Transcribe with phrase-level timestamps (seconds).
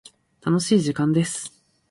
[0.43, 1.61] 楽しい時間です。